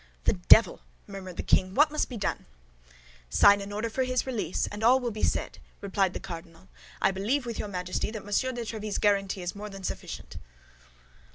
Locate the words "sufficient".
9.83-10.37